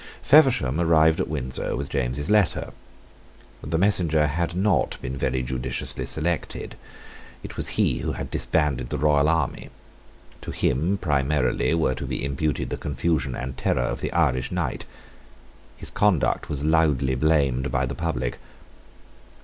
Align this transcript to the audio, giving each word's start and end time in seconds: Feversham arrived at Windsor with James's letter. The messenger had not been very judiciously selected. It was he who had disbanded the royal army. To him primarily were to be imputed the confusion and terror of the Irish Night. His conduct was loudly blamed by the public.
Feversham 0.23 0.79
arrived 0.81 1.19
at 1.19 1.27
Windsor 1.27 1.75
with 1.75 1.87
James's 1.89 2.27
letter. 2.27 2.73
The 3.61 3.77
messenger 3.77 4.25
had 4.25 4.55
not 4.55 4.97
been 4.99 5.15
very 5.15 5.43
judiciously 5.43 6.07
selected. 6.07 6.75
It 7.43 7.55
was 7.55 7.77
he 7.77 7.99
who 7.99 8.13
had 8.13 8.31
disbanded 8.31 8.89
the 8.89 8.97
royal 8.97 9.29
army. 9.29 9.69
To 10.41 10.49
him 10.49 10.97
primarily 10.97 11.75
were 11.75 11.93
to 11.93 12.07
be 12.07 12.25
imputed 12.25 12.71
the 12.71 12.77
confusion 12.77 13.35
and 13.35 13.55
terror 13.55 13.77
of 13.83 14.01
the 14.01 14.11
Irish 14.11 14.51
Night. 14.51 14.85
His 15.77 15.91
conduct 15.91 16.49
was 16.49 16.63
loudly 16.63 17.13
blamed 17.13 17.69
by 17.69 17.85
the 17.85 17.93
public. 17.93 18.39